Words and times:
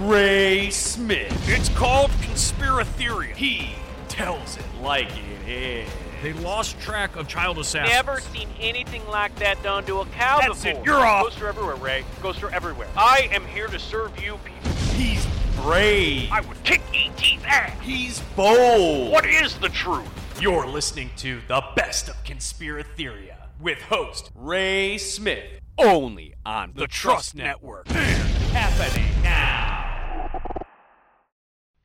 Ray 0.00 0.70
Smith. 0.70 1.34
It's 1.48 1.68
called 1.70 2.10
Conspiratheria. 2.12 3.34
He 3.34 3.70
tells 4.08 4.56
it 4.56 4.64
like 4.80 5.08
it 5.10 5.48
is. 5.48 5.90
They 6.22 6.32
lost 6.34 6.78
track 6.80 7.16
of 7.16 7.26
child 7.26 7.58
assassins. 7.58 7.92
Never 7.92 8.20
seen 8.20 8.48
anything 8.60 9.06
like 9.08 9.34
that 9.36 9.60
done 9.62 9.84
to 9.86 9.98
a 10.00 10.06
cow 10.06 10.38
That's 10.40 10.62
before. 10.62 10.80
it, 10.80 10.86
you're 10.86 11.04
off. 11.04 11.24
Ghosts 11.24 11.40
are 11.40 11.48
everywhere, 11.48 11.76
Ray. 11.76 12.04
Ghosts 12.22 12.42
are 12.42 12.50
everywhere. 12.50 12.88
I 12.96 13.28
am 13.32 13.44
here 13.46 13.66
to 13.66 13.78
serve 13.78 14.20
you 14.22 14.38
people. 14.44 14.70
He's 14.94 15.26
brave. 15.56 16.30
I 16.30 16.42
would 16.42 16.62
kick 16.62 16.80
ET's 16.94 17.42
ass. 17.44 17.76
He's 17.82 18.20
bold. 18.36 19.10
What 19.10 19.26
is 19.26 19.58
the 19.58 19.68
truth? 19.68 20.08
You're 20.40 20.66
listening 20.66 21.10
to 21.16 21.40
the 21.48 21.62
best 21.74 22.08
of 22.08 22.22
Conspiratheria 22.24 23.34
with 23.60 23.78
host 23.82 24.30
Ray 24.36 24.96
Smith, 24.98 25.60
only 25.76 26.34
on 26.46 26.72
the, 26.74 26.86
Trust 26.86 27.34
Network. 27.34 27.88
Happening 27.88 29.04
now. 29.04 29.07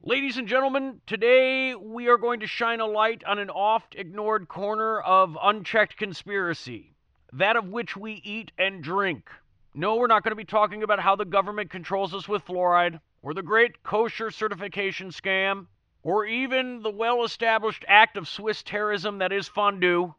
Ladies 0.05 0.35
and 0.35 0.49
gentlemen, 0.49 0.99
today 1.07 1.73
we 1.75 2.09
are 2.09 2.17
going 2.17 2.41
to 2.41 2.45
shine 2.45 2.81
a 2.81 2.85
light 2.85 3.23
on 3.23 3.39
an 3.39 3.49
oft 3.49 3.95
ignored 3.95 4.49
corner 4.49 4.99
of 4.99 5.37
unchecked 5.41 5.95
conspiracy, 5.95 6.93
that 7.31 7.55
of 7.55 7.69
which 7.69 7.95
we 7.95 8.15
eat 8.25 8.51
and 8.57 8.83
drink. 8.83 9.29
No, 9.73 9.95
we're 9.95 10.07
not 10.07 10.23
going 10.23 10.33
to 10.33 10.35
be 10.35 10.43
talking 10.43 10.83
about 10.83 10.99
how 10.99 11.15
the 11.15 11.23
government 11.23 11.69
controls 11.69 12.13
us 12.13 12.27
with 12.27 12.43
fluoride, 12.43 12.99
or 13.21 13.33
the 13.33 13.41
great 13.41 13.81
kosher 13.81 14.29
certification 14.29 15.07
scam, 15.07 15.67
or 16.01 16.25
even 16.25 16.81
the 16.81 16.91
well 16.91 17.23
established 17.23 17.85
act 17.87 18.17
of 18.17 18.27
Swiss 18.27 18.61
terrorism 18.61 19.19
that 19.19 19.31
is 19.31 19.47
fondue. 19.47 20.13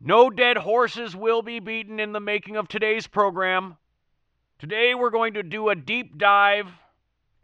No 0.00 0.30
dead 0.30 0.56
horses 0.56 1.14
will 1.14 1.42
be 1.42 1.60
beaten 1.60 2.00
in 2.00 2.10
the 2.10 2.18
making 2.18 2.56
of 2.56 2.66
today's 2.66 3.06
program. 3.06 3.76
Today 4.58 4.96
we're 4.96 5.10
going 5.10 5.34
to 5.34 5.44
do 5.44 5.68
a 5.68 5.76
deep 5.76 6.18
dive 6.18 6.66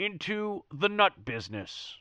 into 0.00 0.64
the 0.72 0.88
nut 0.88 1.24
business. 1.26 1.98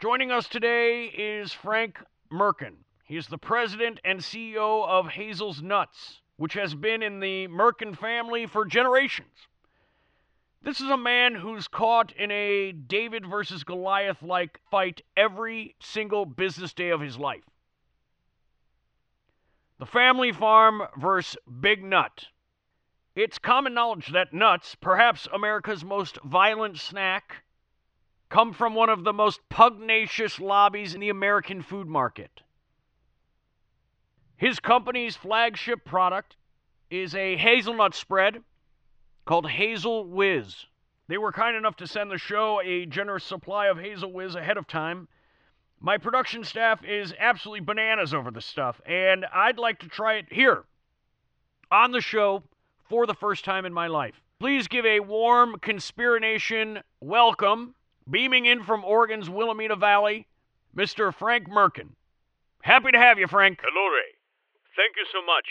Joining 0.00 0.30
us 0.30 0.48
today 0.48 1.06
is 1.06 1.52
Frank 1.52 1.98
Merkin. 2.32 2.76
He 3.04 3.16
is 3.16 3.26
the 3.26 3.36
president 3.36 3.98
and 4.04 4.20
CEO 4.20 4.86
of 4.86 5.08
Hazel's 5.08 5.60
Nuts, 5.60 6.20
which 6.36 6.54
has 6.54 6.74
been 6.74 7.02
in 7.02 7.18
the 7.18 7.48
Merkin 7.48 7.98
family 7.98 8.46
for 8.46 8.64
generations. 8.64 9.48
This 10.62 10.80
is 10.80 10.88
a 10.88 10.96
man 10.96 11.34
who's 11.34 11.66
caught 11.66 12.12
in 12.12 12.30
a 12.30 12.70
David 12.70 13.26
versus 13.26 13.64
Goliath 13.64 14.22
like 14.22 14.60
fight 14.70 15.02
every 15.16 15.74
single 15.80 16.24
business 16.24 16.72
day 16.72 16.90
of 16.90 17.00
his 17.00 17.18
life. 17.18 17.42
The 19.80 19.86
family 19.86 20.30
farm 20.30 20.82
versus 20.96 21.36
Big 21.60 21.82
Nut. 21.82 22.26
It's 23.14 23.38
common 23.38 23.74
knowledge 23.74 24.08
that 24.12 24.32
nuts, 24.32 24.74
perhaps 24.74 25.28
America's 25.32 25.84
most 25.84 26.18
violent 26.24 26.78
snack, 26.78 27.44
come 28.30 28.54
from 28.54 28.74
one 28.74 28.88
of 28.88 29.04
the 29.04 29.12
most 29.12 29.40
pugnacious 29.50 30.40
lobbies 30.40 30.94
in 30.94 31.00
the 31.00 31.10
American 31.10 31.60
food 31.60 31.86
market. 31.86 32.42
His 34.36 34.58
company's 34.60 35.14
flagship 35.14 35.84
product 35.84 36.36
is 36.90 37.14
a 37.14 37.36
hazelnut 37.36 37.94
spread 37.94 38.42
called 39.26 39.50
Hazel 39.50 40.06
Whiz. 40.06 40.66
They 41.06 41.18
were 41.18 41.32
kind 41.32 41.54
enough 41.54 41.76
to 41.76 41.86
send 41.86 42.10
the 42.10 42.16
show 42.16 42.62
a 42.64 42.86
generous 42.86 43.24
supply 43.24 43.66
of 43.66 43.78
Hazel 43.78 44.10
Whiz 44.10 44.34
ahead 44.34 44.56
of 44.56 44.66
time. 44.66 45.06
My 45.80 45.98
production 45.98 46.44
staff 46.44 46.82
is 46.82 47.14
absolutely 47.18 47.60
bananas 47.60 48.14
over 48.14 48.30
the 48.30 48.40
stuff, 48.40 48.80
and 48.86 49.26
I'd 49.26 49.58
like 49.58 49.80
to 49.80 49.88
try 49.88 50.14
it 50.14 50.32
here 50.32 50.64
on 51.70 51.92
the 51.92 52.00
show 52.00 52.44
for 52.92 53.06
the 53.06 53.16
first 53.16 53.42
time 53.42 53.64
in 53.64 53.72
my 53.72 53.86
life. 53.86 54.20
Please 54.38 54.68
give 54.68 54.84
a 54.84 55.00
warm 55.00 55.56
Conspirination 55.64 56.82
welcome, 57.00 57.74
beaming 58.04 58.44
in 58.44 58.62
from 58.68 58.84
Oregon's 58.84 59.30
Willamette 59.30 59.72
Valley, 59.80 60.28
Mr. 60.76 61.08
Frank 61.08 61.48
Merkin. 61.48 61.96
Happy 62.60 62.92
to 62.92 62.98
have 62.98 63.18
you, 63.18 63.26
Frank. 63.26 63.64
Hello, 63.64 63.88
Ray. 63.88 64.12
Thank 64.76 65.00
you 65.00 65.08
so 65.08 65.24
much. 65.24 65.48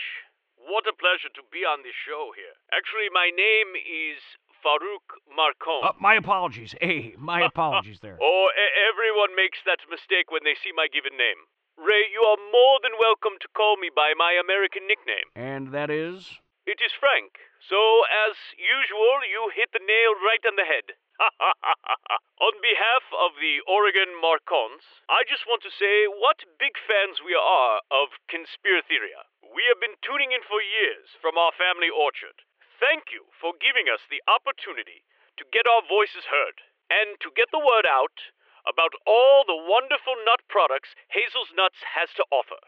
What 0.69 0.85
a 0.85 0.93
pleasure 0.93 1.33
to 1.33 1.41
be 1.49 1.65
on 1.65 1.81
this 1.81 1.97
show 2.05 2.29
here. 2.37 2.53
Actually, 2.69 3.09
my 3.09 3.33
name 3.33 3.73
is 3.73 4.21
Farouk 4.61 5.09
Marcon. 5.33 5.81
Uh, 5.81 5.97
my 5.97 6.13
apologies. 6.21 6.75
Hey, 6.79 7.15
my 7.17 7.41
apologies 7.49 7.97
there. 8.05 8.21
Oh, 8.21 8.53
everyone 8.85 9.33
makes 9.33 9.57
that 9.65 9.81
mistake 9.89 10.29
when 10.29 10.45
they 10.45 10.53
see 10.61 10.69
my 10.77 10.85
given 10.93 11.17
name. 11.17 11.49
Ray, 11.73 12.05
you 12.13 12.21
are 12.21 12.37
more 12.53 12.77
than 12.85 12.93
welcome 13.01 13.41
to 13.41 13.47
call 13.57 13.81
me 13.81 13.89
by 13.89 14.13
my 14.13 14.37
American 14.37 14.85
nickname. 14.85 15.33
And 15.33 15.73
that 15.73 15.89
is? 15.89 16.37
It 16.69 16.77
is 16.77 16.93
Frank. 16.93 17.41
So, 17.57 18.05
as 18.05 18.37
usual, 18.53 19.25
you 19.25 19.49
hit 19.49 19.73
the 19.73 19.81
nail 19.81 20.13
right 20.21 20.45
on 20.45 20.55
the 20.61 20.69
head. 20.69 20.93
on 22.47 22.55
behalf 22.61 23.05
of 23.17 23.33
the 23.41 23.65
Oregon 23.65 24.13
Marcons, 24.21 24.85
I 25.09 25.25
just 25.25 25.49
want 25.49 25.65
to 25.65 25.73
say 25.73 26.05
what 26.05 26.45
big 26.61 26.77
fans 26.85 27.17
we 27.25 27.33
are 27.33 27.81
of 27.89 28.13
Conspiratheria. 28.29 29.25
We 29.41 29.65
have 29.73 29.81
been 29.81 29.97
tuning 30.05 30.37
in 30.37 30.45
for 30.45 30.61
years 30.61 31.09
from 31.17 31.33
our 31.33 31.49
family 31.57 31.89
orchard. 31.89 32.45
Thank 32.77 33.09
you 33.09 33.25
for 33.41 33.57
giving 33.57 33.89
us 33.89 34.05
the 34.05 34.21
opportunity 34.29 35.01
to 35.41 35.49
get 35.49 35.65
our 35.65 35.81
voices 35.89 36.29
heard 36.29 36.61
and 36.93 37.17
to 37.25 37.33
get 37.33 37.49
the 37.49 37.61
word 37.61 37.89
out 37.89 38.21
about 38.69 38.93
all 39.09 39.41
the 39.49 39.57
wonderful 39.57 40.13
nut 40.29 40.45
products 40.45 40.93
Hazel's 41.09 41.49
Nuts 41.57 41.81
has 41.81 42.13
to 42.21 42.25
offer. 42.29 42.61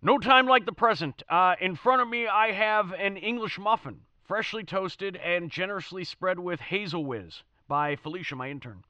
No 0.00 0.16
time 0.16 0.46
like 0.46 0.64
the 0.64 0.72
present. 0.72 1.24
Uh, 1.28 1.56
in 1.60 1.74
front 1.74 2.00
of 2.00 2.08
me, 2.08 2.28
I 2.28 2.52
have 2.52 2.92
an 2.92 3.16
English 3.16 3.58
muffin, 3.58 4.02
freshly 4.28 4.62
toasted 4.62 5.16
and 5.16 5.50
generously 5.50 6.04
spread 6.04 6.38
with 6.38 6.60
Hazel 6.60 7.04
Whiz 7.04 7.42
by 7.66 7.96
Felicia, 7.96 8.36
my 8.36 8.48
intern. 8.48 8.84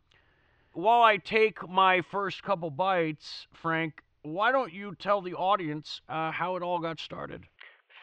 While 0.74 1.00
I 1.00 1.16
take 1.16 1.66
my 1.66 2.02
first 2.02 2.42
couple 2.42 2.68
bites, 2.68 3.46
Frank, 3.54 4.02
why 4.20 4.52
don't 4.52 4.70
you 4.70 4.94
tell 4.96 5.22
the 5.22 5.32
audience 5.32 6.02
uh, 6.10 6.30
how 6.30 6.56
it 6.56 6.62
all 6.62 6.78
got 6.78 7.00
started? 7.00 7.48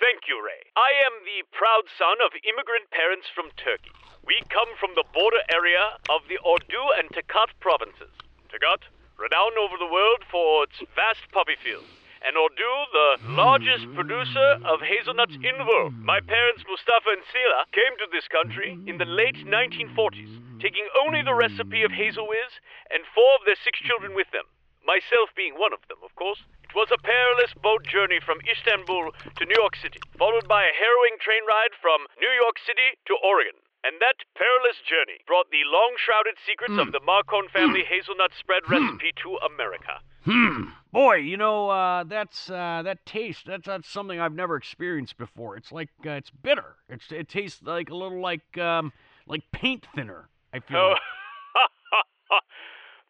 Thank 0.02 0.26
you, 0.28 0.42
Ray. 0.44 0.66
I 0.76 0.90
am 1.06 1.14
the 1.22 1.46
proud 1.56 1.86
son 2.00 2.18
of 2.26 2.34
immigrant 2.42 2.90
parents 2.90 3.28
from 3.36 3.54
Turkey. 3.56 3.94
We 4.26 4.42
come 4.50 4.74
from 4.80 4.96
the 4.96 5.06
border 5.14 5.46
area 5.54 6.02
of 6.10 6.26
the 6.28 6.42
Ordu 6.42 6.82
and 6.98 7.08
Tokat 7.10 7.54
provinces. 7.60 8.10
Tokat, 8.50 8.90
renowned 9.22 9.62
over 9.62 9.78
the 9.78 9.94
world 9.94 10.26
for 10.32 10.64
its 10.64 10.82
vast 10.98 11.30
poppy 11.32 11.56
fields, 11.62 11.86
and 12.26 12.34
Ordu, 12.34 12.74
the 12.90 13.38
largest 13.38 13.86
producer 13.94 14.58
of 14.66 14.82
hazelnuts 14.82 15.38
in 15.38 15.56
the 15.62 15.70
world. 15.70 15.94
My 16.02 16.18
parents, 16.18 16.66
Mustafa 16.66 17.14
and 17.14 17.22
Sila, 17.30 17.70
came 17.70 17.94
to 18.02 18.10
this 18.10 18.26
country 18.34 18.74
in 18.90 18.98
the 18.98 19.06
late 19.06 19.38
1940s, 19.46 20.34
taking 20.58 20.90
only 21.06 21.22
the 21.22 21.38
recipe 21.38 21.86
of 21.86 21.94
hazel 21.94 22.26
whiz 22.26 22.58
and 22.90 23.06
four 23.14 23.30
of 23.38 23.46
their 23.46 23.62
six 23.62 23.78
children 23.78 24.18
with 24.18 24.26
them. 24.34 24.50
Myself 24.82 25.30
being 25.38 25.54
one 25.54 25.74
of 25.74 25.86
them, 25.86 26.02
of 26.02 26.18
course. 26.18 26.42
It 26.66 26.74
was 26.74 26.90
a 26.90 27.02
perilous 27.06 27.54
boat 27.62 27.86
journey 27.86 28.18
from 28.18 28.42
Istanbul 28.42 29.14
to 29.14 29.46
New 29.46 29.58
York 29.62 29.78
City, 29.78 30.02
followed 30.18 30.50
by 30.50 30.66
a 30.66 30.78
harrowing 30.78 31.22
train 31.22 31.46
ride 31.46 31.78
from 31.78 32.10
New 32.18 32.34
York 32.42 32.58
City 32.58 32.98
to 33.06 33.22
Oregon. 33.22 33.58
And 33.86 34.02
that 34.02 34.26
perilous 34.34 34.82
journey 34.82 35.22
brought 35.30 35.54
the 35.54 35.62
long 35.70 35.94
shrouded 36.02 36.42
secrets 36.42 36.74
of 36.82 36.90
hmm. 36.90 36.98
the 36.98 37.06
Marcon 37.06 37.54
family 37.54 37.86
hmm. 37.86 37.94
hazelnut 37.94 38.34
spread 38.34 38.66
hmm. 38.66 38.82
recipe 38.82 39.14
to 39.22 39.38
America. 39.46 40.02
Hmm. 40.26 40.64
Boy, 40.92 41.18
you 41.18 41.38
know 41.38 41.70
uh, 41.70 42.04
that's 42.04 42.50
uh, 42.50 42.82
that 42.84 43.06
taste. 43.06 43.46
That's 43.46 43.66
that's 43.68 43.88
something 43.88 44.20
I've 44.20 44.34
never 44.34 44.56
experienced 44.56 45.18
before. 45.18 45.56
It's 45.56 45.72
like 45.72 45.90
uh, 46.06 46.12
it's 46.12 46.32
bitter. 46.32 46.78
It's 46.90 47.12
it 47.12 47.30
tastes 47.30 47.62
like 47.62 47.90
a 47.90 47.96
little 47.96 48.20
like 48.20 48.58
um, 48.58 48.92
like 49.28 49.44
paint 49.52 49.86
thinner. 49.94 50.30
I 50.54 50.60
feel. 50.60 50.78
Oh, 50.78 50.90
like. 50.90 51.00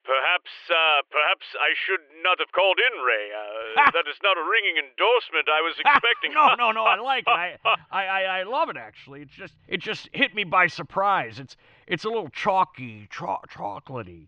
perhaps, 0.03 0.51
uh, 0.69 1.01
perhaps 1.09 1.45
I 1.55 1.73
should 1.85 2.01
not 2.23 2.37
have 2.39 2.51
called 2.51 2.79
in, 2.79 3.01
Ray. 3.01 3.29
Uh, 3.33 3.91
that 3.93 4.07
is 4.09 4.17
not 4.23 4.37
a 4.37 4.43
ringing 4.43 4.77
endorsement 4.77 5.47
I 5.49 5.61
was 5.61 5.75
expecting. 5.79 6.33
no, 6.33 6.55
no, 6.55 6.71
no. 6.71 6.83
I 6.83 6.99
like 6.99 7.23
it. 7.27 7.29
I, 7.29 7.57
I, 7.91 8.05
I, 8.05 8.21
I 8.39 8.43
love 8.43 8.69
it. 8.69 8.77
Actually, 8.77 9.21
it's 9.21 9.33
just 9.33 9.53
it 9.67 9.79
just 9.79 10.09
hit 10.13 10.35
me 10.35 10.43
by 10.43 10.67
surprise. 10.67 11.39
It's 11.39 11.55
it's 11.87 12.03
a 12.03 12.09
little 12.09 12.29
chalky, 12.29 13.07
cho- 13.11 13.41
chocolatey. 13.49 14.27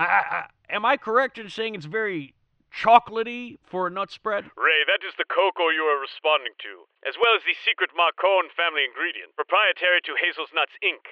I, 0.00 0.48
am 0.72 0.88
I 0.88 0.96
correct 0.96 1.36
in 1.36 1.52
saying 1.52 1.76
it's 1.76 1.84
very 1.84 2.32
chocolatey 2.72 3.60
for 3.68 3.86
a 3.86 3.90
nut 3.92 4.08
spread? 4.08 4.48
Ray, 4.56 4.80
that 4.88 5.04
is 5.04 5.12
the 5.20 5.28
cocoa 5.28 5.68
you 5.68 5.84
are 5.84 6.00
responding 6.00 6.56
to, 6.64 6.88
as 7.04 7.20
well 7.20 7.36
as 7.36 7.44
the 7.44 7.52
secret 7.60 7.92
Marcon 7.92 8.48
family 8.56 8.88
ingredient, 8.88 9.36
proprietary 9.36 10.00
to 10.08 10.16
Hazel's 10.16 10.56
Nuts 10.56 10.72
Inc. 10.80 11.04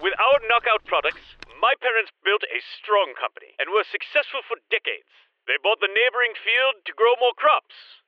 With 0.00 0.16
our 0.16 0.40
knockout 0.48 0.88
products, 0.88 1.36
my 1.60 1.76
parents 1.76 2.12
built 2.24 2.44
a 2.48 2.64
strong 2.80 3.12
company 3.20 3.52
and 3.60 3.68
were 3.68 3.84
successful 3.84 4.40
for 4.48 4.56
decades. 4.72 5.12
They 5.44 5.60
bought 5.60 5.84
the 5.84 5.92
neighboring 5.92 6.36
field 6.40 6.88
to 6.88 6.96
grow 6.96 7.20
more 7.20 7.36
crops, 7.36 8.00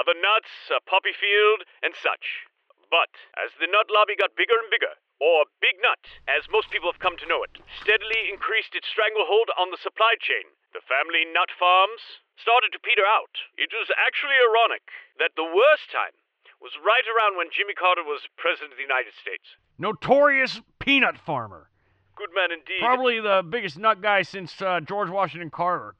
other 0.00 0.16
nuts, 0.16 0.52
a 0.72 0.80
poppy 0.80 1.12
field, 1.12 1.68
and 1.84 1.92
such. 1.92 2.48
But 2.88 3.12
as 3.36 3.52
the 3.56 3.68
nut 3.68 3.92
lobby 3.92 4.16
got 4.16 4.36
bigger 4.36 4.56
and 4.56 4.68
bigger, 4.72 4.96
or 5.22 5.46
Big 5.62 5.78
Nut, 5.78 6.02
as 6.26 6.50
most 6.50 6.74
people 6.74 6.90
have 6.90 6.98
come 6.98 7.14
to 7.22 7.30
know 7.30 7.46
it, 7.46 7.62
steadily 7.78 8.26
increased 8.26 8.74
its 8.74 8.90
stranglehold 8.90 9.54
on 9.54 9.70
the 9.70 9.78
supply 9.78 10.18
chain, 10.18 10.42
the 10.74 10.82
family 10.82 11.22
nut 11.22 11.54
farms 11.54 12.18
started 12.34 12.74
to 12.74 12.82
peter 12.82 13.06
out. 13.06 13.30
It 13.54 13.70
was 13.70 13.86
actually 13.94 14.34
ironic 14.34 14.82
that 15.22 15.38
the 15.38 15.46
worst 15.46 15.94
time 15.94 16.18
was 16.58 16.74
right 16.82 17.06
around 17.06 17.38
when 17.38 17.54
Jimmy 17.54 17.78
Carter 17.78 18.02
was 18.02 18.26
President 18.34 18.74
of 18.74 18.78
the 18.82 18.88
United 18.88 19.14
States. 19.14 19.46
Notorious 19.78 20.58
peanut 20.82 21.14
farmer. 21.22 21.70
Good 22.18 22.34
man 22.34 22.50
indeed. 22.50 22.82
Probably 22.82 23.22
the 23.22 23.46
biggest 23.46 23.78
nut 23.78 24.02
guy 24.02 24.26
since 24.26 24.58
uh, 24.58 24.80
George 24.82 25.10
Washington 25.10 25.50
Carter. 25.50 25.94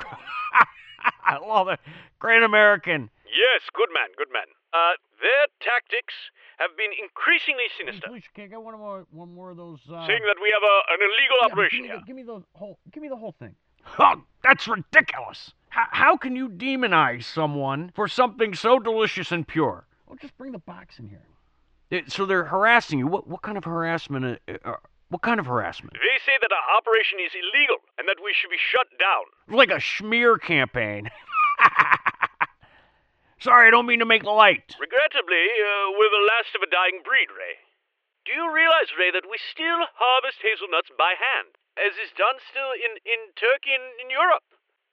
I 1.23 1.39
love 1.39 1.69
it. 1.69 1.79
Great 2.19 2.43
American. 2.43 3.11
Yes, 3.31 3.63
good 3.71 3.89
man, 3.95 4.11
good 4.19 4.31
man. 4.35 4.51
Uh, 4.75 4.99
their 5.23 5.47
tactics 5.63 6.15
have 6.63 6.77
been 6.77 6.91
increasingly 7.03 7.67
sinister, 7.79 8.09
Please, 8.09 8.25
can 8.35 8.45
I 8.45 8.47
get 8.49 8.63
one 8.63 8.79
more, 8.79 9.07
one 9.11 9.35
more 9.35 9.51
of 9.51 9.57
those? 9.57 9.79
Uh... 9.87 10.07
saying 10.07 10.23
that 10.27 10.37
we 10.41 10.51
have 10.55 10.63
a, 10.63 10.77
an 10.95 11.01
illegal 11.03 11.37
Yeah, 11.43 11.47
operation 11.53 11.79
give 11.79 11.83
me, 11.83 11.89
here. 11.89 11.99
the, 12.01 12.07
give 12.07 12.17
me 12.17 12.23
the 12.23 12.43
whole. 12.59 12.79
Give 12.93 13.03
me 13.03 13.09
the 13.09 13.17
whole 13.17 13.35
thing. 13.39 13.55
Oh, 13.99 14.23
that's 14.45 14.69
ridiculous. 14.69 15.53
How, 15.71 15.87
how 15.91 16.17
can 16.17 16.37
you 16.37 16.49
demonize 16.49 17.25
someone 17.25 17.91
for 17.95 18.07
something 18.07 18.55
so 18.55 18.79
delicious 18.79 19.33
and 19.33 19.47
pure? 19.47 19.87
Well, 20.07 20.17
just 20.21 20.37
bring 20.39 20.53
the 20.53 20.59
box 20.61 20.99
in 20.99 21.09
here. 21.09 21.23
It- 21.91 22.13
so 22.13 22.25
they're 22.27 22.45
harassing 22.45 22.99
you. 22.99 23.07
What 23.07 23.27
what 23.27 23.43
kind 23.43 23.59
of 23.59 23.65
harassment? 23.65 24.39
Uh, 24.49 24.53
uh, 24.65 24.75
what 25.09 25.21
kind 25.23 25.39
of 25.41 25.47
harassment? 25.47 25.93
They 25.95 26.19
say 26.25 26.33
that 26.41 26.51
our 26.53 26.77
operation 26.79 27.19
is 27.25 27.33
illegal 27.35 27.77
and 27.99 28.09
that 28.09 28.17
we 28.25 28.33
should 28.41 28.49
be 28.51 28.57
shut 28.59 28.87
down. 28.99 29.25
Like 29.55 29.71
a 29.71 29.81
smear 29.81 30.39
campaign. 30.39 31.11
Sorry, 33.43 33.67
I 33.67 33.75
don't 33.75 33.91
mean 33.91 33.99
to 33.99 34.07
make 34.07 34.23
light. 34.23 34.79
Regrettably, 34.79 35.47
uh, 35.51 35.99
we're 35.99 36.15
the 36.15 36.31
last 36.31 36.55
of 36.55 36.63
a 36.63 36.71
dying 36.71 37.03
breed, 37.03 37.27
Ray. 37.35 37.59
Do 38.23 38.31
you 38.31 38.47
realize, 38.47 38.95
Ray, 38.95 39.11
that 39.11 39.27
we 39.27 39.35
still 39.35 39.83
harvest 39.99 40.39
hazelnuts 40.47 40.95
by 40.95 41.19
hand, 41.19 41.59
as 41.75 41.99
is 41.99 42.15
done 42.15 42.39
still 42.39 42.71
in, 42.71 43.03
in 43.03 43.35
Turkey 43.35 43.75
and 43.75 43.99
in 43.99 44.15
Europe? 44.15 44.47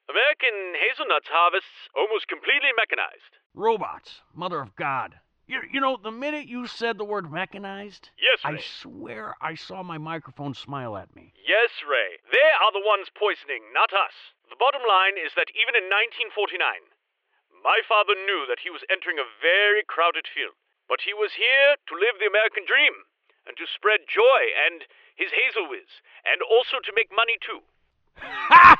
American 0.09 0.73
hazelnuts 0.81 1.29
harvests 1.29 1.93
almost 1.93 2.25
completely 2.25 2.73
mechanized. 2.73 3.37
Robots, 3.53 4.25
mother 4.33 4.65
of 4.65 4.73
God. 4.73 5.21
You, 5.45 5.61
you 5.69 5.77
know, 5.77 6.01
the 6.01 6.09
minute 6.09 6.49
you 6.49 6.65
said 6.65 6.97
the 6.97 7.05
word 7.05 7.29
mechanized, 7.29 8.09
Yes, 8.17 8.41
Ray. 8.41 8.57
I 8.57 8.65
swear 8.65 9.37
I 9.37 9.53
saw 9.53 9.85
my 9.85 10.01
microphone 10.01 10.57
smile 10.57 10.97
at 10.97 11.13
me. 11.13 11.37
Yes, 11.37 11.69
Ray. 11.85 12.17
They 12.33 12.49
are 12.65 12.73
the 12.73 12.81
ones 12.81 13.13
poisoning, 13.13 13.69
not 13.77 13.93
us. 13.93 14.33
The 14.49 14.57
bottom 14.57 14.81
line 14.81 15.21
is 15.21 15.37
that 15.37 15.53
even 15.53 15.77
in 15.77 15.85
1949, 15.85 16.57
my 17.63 17.81
father 17.87 18.15
knew 18.15 18.45
that 18.47 18.59
he 18.63 18.69
was 18.69 18.83
entering 18.89 19.19
a 19.19 19.27
very 19.41 19.83
crowded 19.85 20.25
field. 20.27 20.55
But 20.87 21.01
he 21.05 21.13
was 21.13 21.33
here 21.37 21.75
to 21.87 21.93
live 21.93 22.17
the 22.19 22.25
American 22.29 22.65
dream, 22.65 22.93
and 23.45 23.55
to 23.57 23.65
spread 23.69 24.01
joy 24.09 24.41
and 24.65 24.83
his 25.15 25.29
hazel 25.31 25.69
whiz, 25.69 26.01
and 26.25 26.41
also 26.41 26.77
to 26.83 26.93
make 26.95 27.09
money 27.15 27.37
too. 27.41 27.61
Ha! 28.17 28.75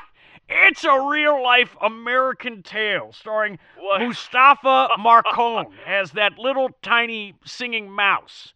It's 0.48 0.82
a 0.82 1.00
real 1.00 1.40
life 1.42 1.76
American 1.80 2.62
tale 2.64 3.12
starring 3.12 3.58
What? 3.78 4.00
Mustafa 4.00 4.88
Marcone 4.98 5.70
as 5.86 6.10
that 6.12 6.38
little 6.38 6.70
tiny 6.82 7.34
singing 7.44 7.88
mouse. 7.90 8.52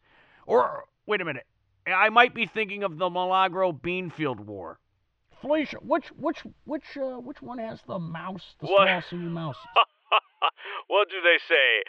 Or, 0.46 0.84
wait 1.06 1.20
a 1.20 1.24
minute, 1.24 1.46
I 1.86 2.08
might 2.08 2.34
be 2.34 2.46
thinking 2.46 2.82
of 2.82 2.98
the 2.98 3.08
Milagro 3.08 3.70
Beanfield 3.72 4.40
War. 4.40 4.80
Felicia, 5.40 5.76
which 5.76 6.08
which 6.16 6.42
which 6.64 6.96
uh, 6.96 7.18
which 7.20 7.40
one 7.42 7.58
has 7.58 7.80
the 7.86 7.98
mouse, 7.98 8.56
the 8.60 8.66
What? 8.66 8.88
small 8.88 9.02
singing 9.02 9.30
mouse? 9.32 9.56
what 10.92 11.08
do 11.10 11.18
they 11.22 11.38
say? 11.42 11.82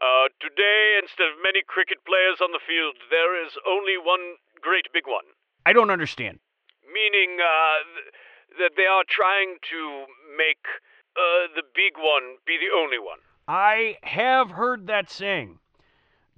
Uh, 0.00 0.28
today, 0.40 0.98
instead 1.00 1.30
of 1.32 1.42
many 1.42 1.62
cricket 1.66 2.04
players 2.04 2.40
on 2.40 2.52
the 2.52 2.62
field, 2.62 2.96
there 3.10 3.38
is 3.38 3.52
only 3.66 3.96
one 3.98 4.38
great 4.60 4.86
big 4.92 5.06
one. 5.06 5.26
I 5.66 5.72
don't 5.72 5.90
understand. 5.90 6.38
Meaning 6.86 7.38
uh, 7.40 7.78
th- 7.86 8.10
that 8.58 8.72
they 8.76 8.86
are 8.86 9.04
trying 9.08 9.58
to 9.70 10.06
make 10.36 10.64
uh, 11.16 11.52
the 11.54 11.62
big 11.74 11.96
one 11.96 12.38
be 12.46 12.58
the 12.58 12.74
only 12.74 12.98
one. 12.98 13.18
I 13.48 13.98
have 14.02 14.50
heard 14.50 14.86
that 14.86 15.10
saying. 15.10 15.58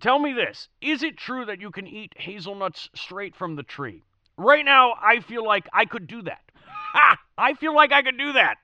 Tell 0.00 0.19
me 0.19 0.32
this 0.32 0.69
is 0.81 1.02
it 1.02 1.17
true 1.17 1.44
that 1.47 1.61
you 1.61 1.70
can 1.70 1.87
eat 1.87 2.12
hazelnuts 2.17 2.90
straight 2.94 3.37
from 3.37 3.56
the 3.56 3.62
tree? 3.62 4.02
Right 4.37 4.64
now, 4.64 4.94
I 5.00 5.20
feel 5.20 5.44
like 5.44 5.69
I 5.73 5.85
could 5.85 6.06
do 6.06 6.23
that. 6.23 6.40
Ha! 6.94 7.19
I 7.37 7.55
feel 7.55 7.75
like 7.75 7.90
I 7.90 8.02
could 8.02 8.17
do 8.17 8.35
that. 8.35 8.55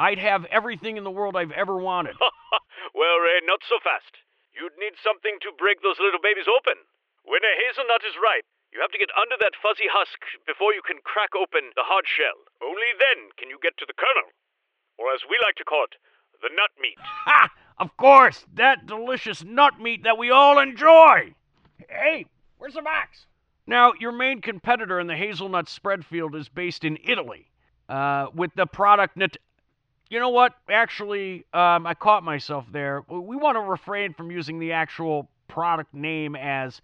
I'd 0.00 0.18
have 0.18 0.48
everything 0.48 0.96
in 0.96 1.04
the 1.04 1.12
world 1.12 1.36
I've 1.36 1.52
ever 1.52 1.76
wanted. 1.76 2.16
well, 2.96 3.20
Ray, 3.20 3.44
not 3.44 3.60
so 3.68 3.76
fast. 3.84 4.24
You'd 4.56 4.80
need 4.80 4.96
something 5.04 5.36
to 5.44 5.52
break 5.52 5.84
those 5.84 6.00
little 6.00 6.24
babies 6.24 6.48
open. 6.48 6.80
When 7.28 7.44
a 7.44 7.52
hazelnut 7.52 8.00
is 8.08 8.16
ripe, 8.16 8.48
you 8.72 8.80
have 8.80 8.90
to 8.96 9.02
get 9.02 9.12
under 9.12 9.36
that 9.36 9.60
fuzzy 9.60 9.92
husk 9.92 10.24
before 10.48 10.72
you 10.72 10.80
can 10.80 11.04
crack 11.04 11.36
open 11.36 11.76
the 11.76 11.84
hard 11.84 12.08
shell. 12.08 12.48
Only 12.64 12.96
then 12.96 13.28
can 13.36 13.52
you 13.52 13.60
get 13.60 13.76
to 13.76 13.84
the 13.84 13.92
kernel. 13.92 14.32
Or 14.96 15.12
as 15.12 15.20
we 15.28 15.36
like 15.36 15.60
to 15.60 15.68
call 15.68 15.84
it, 15.84 16.00
the 16.40 16.48
nut 16.48 16.72
meat. 16.80 16.96
Ha! 17.28 17.52
Of 17.76 17.96
course, 17.96 18.44
that 18.56 18.86
delicious 18.88 19.44
nut 19.44 19.80
meat 19.80 20.04
that 20.04 20.16
we 20.16 20.30
all 20.30 20.58
enjoy. 20.58 21.36
Hey, 21.88 22.24
where's 22.56 22.74
the 22.74 22.82
box? 22.82 23.26
Now, 23.66 23.92
your 24.00 24.12
main 24.12 24.40
competitor 24.40 25.00
in 25.00 25.06
the 25.06 25.16
hazelnut 25.16 25.68
spread 25.68 26.04
field 26.04 26.34
is 26.34 26.48
based 26.48 26.84
in 26.84 26.98
Italy, 27.04 27.48
uh, 27.88 28.26
with 28.34 28.50
the 28.56 28.66
product. 28.66 29.16
Nat- 29.16 29.36
you 30.10 30.18
know 30.18 30.28
what? 30.28 30.54
Actually, 30.68 31.46
um, 31.54 31.86
I 31.86 31.94
caught 31.94 32.24
myself 32.24 32.66
there. 32.72 33.02
We 33.08 33.36
want 33.36 33.56
to 33.56 33.60
refrain 33.60 34.12
from 34.12 34.30
using 34.30 34.58
the 34.58 34.72
actual 34.72 35.30
product 35.46 35.94
name 35.94 36.34
as, 36.36 36.82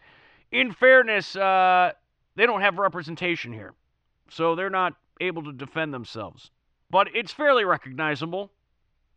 in 0.53 0.73
fairness, 0.73 1.35
uh, 1.37 1.93
they 2.37 2.47
don't 2.47 2.61
have 2.61 2.79
representation 2.79 3.53
here, 3.53 3.75
so 4.31 4.55
they're 4.55 4.71
not 4.71 4.95
able 5.21 5.43
to 5.43 5.53
defend 5.53 5.93
themselves. 5.93 6.51
But 6.89 7.09
it's 7.15 7.33
fairly 7.33 7.65
recognizable. 7.65 8.53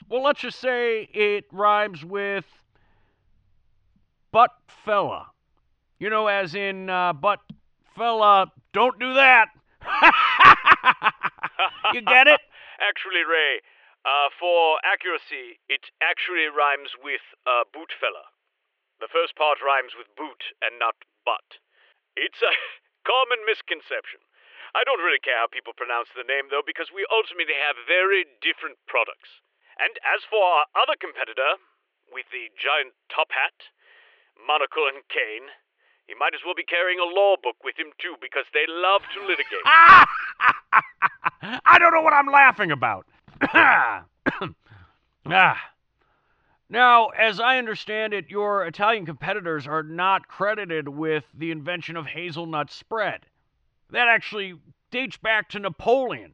Well, 0.10 0.24
let's 0.24 0.40
just 0.40 0.60
say 0.60 1.08
it 1.14 1.46
rhymes 1.52 2.04
with 2.04 2.46
butt 4.32 4.52
fella. 4.86 5.28
You 6.00 6.10
know, 6.10 6.28
as 6.28 6.56
in 6.56 6.90
uh, 6.90 7.14
butt 7.14 7.42
fella, 7.96 8.52
don't 8.74 8.98
do 9.00 9.14
that. 9.14 9.50
you 11.94 12.02
get 12.02 12.28
it? 12.28 12.40
Actually, 12.80 13.24
Ray, 13.30 13.60
uh, 14.08 14.32
for 14.40 14.80
accuracy, 14.88 15.60
it 15.68 15.92
actually 16.00 16.48
rhymes 16.48 16.96
with 17.00 17.24
uh, 17.44 17.68
boot 17.70 17.92
fella. 18.00 18.32
The 19.00 19.12
first 19.12 19.36
part 19.36 19.64
rhymes 19.64 19.96
with 19.96 20.12
boot 20.16 20.56
and 20.60 20.80
not 20.80 20.96
butt. 21.24 21.60
It's 22.16 22.44
a 22.44 22.52
common 23.08 23.44
misconception. 23.48 24.24
I 24.78 24.86
don't 24.86 25.02
really 25.02 25.24
care 25.24 25.40
how 25.40 25.50
people 25.50 25.74
pronounce 25.74 26.14
the 26.14 26.28
name, 26.28 26.52
though, 26.54 26.64
because 26.64 26.94
we 26.94 27.08
ultimately 27.10 27.58
have 27.58 27.90
very 27.90 28.28
different 28.44 28.78
products. 28.86 29.42
And 29.82 29.98
as 30.06 30.22
for 30.28 30.44
our 30.44 30.66
other 30.78 31.00
competitor, 31.00 31.58
with 32.12 32.30
the 32.30 32.52
giant 32.60 32.94
top 33.10 33.32
hat, 33.34 33.74
monocle, 34.38 34.86
and 34.86 35.02
cane, 35.10 35.50
he 36.06 36.14
might 36.18 36.34
as 36.38 36.42
well 36.46 36.54
be 36.58 36.66
carrying 36.68 37.00
a 37.00 37.08
law 37.08 37.38
book 37.38 37.58
with 37.64 37.78
him, 37.82 37.94
too, 37.98 38.18
because 38.22 38.46
they 38.54 38.66
love 38.70 39.02
to 39.14 39.20
litigate. 39.26 39.66
I 41.66 41.78
don't 41.80 41.94
know 41.94 42.02
what 42.02 42.14
I'm 42.14 42.30
laughing 42.30 42.72
about. 42.72 43.06
ah. 45.26 45.62
Now, 46.70 47.08
as 47.08 47.40
I 47.40 47.58
understand 47.58 48.14
it, 48.14 48.30
your 48.30 48.66
Italian 48.66 49.06
competitors 49.06 49.66
are 49.66 49.82
not 49.82 50.28
credited 50.28 50.88
with 50.88 51.26
the 51.34 51.52
invention 51.52 51.98
of 51.98 52.06
hazelnut 52.06 52.72
spread. 52.72 53.26
That 53.90 54.08
actually 54.08 54.54
dates 54.92 55.18
back 55.18 55.50
to 55.50 55.60
Napoleon. 55.60 56.34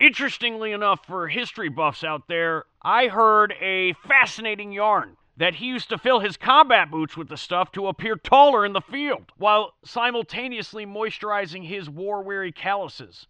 Interestingly 0.00 0.72
enough, 0.72 1.06
for 1.06 1.28
history 1.28 1.68
buffs 1.68 2.04
out 2.04 2.28
there, 2.28 2.64
I 2.82 3.08
heard 3.08 3.54
a 3.60 3.94
fascinating 3.94 4.70
yarn 4.72 5.16
that 5.38 5.54
he 5.54 5.66
used 5.66 5.88
to 5.88 5.98
fill 5.98 6.20
his 6.20 6.36
combat 6.36 6.90
boots 6.90 7.16
with 7.16 7.28
the 7.28 7.36
stuff 7.36 7.72
to 7.72 7.86
appear 7.86 8.16
taller 8.16 8.66
in 8.66 8.74
the 8.74 8.80
field, 8.80 9.32
while 9.36 9.74
simultaneously 9.84 10.84
moisturizing 10.84 11.66
his 11.66 11.88
war 11.88 12.22
weary 12.22 12.52
calluses. 12.52 13.26